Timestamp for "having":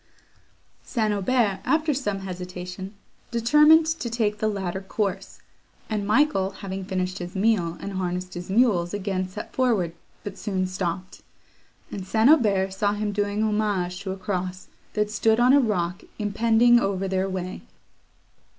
6.49-6.83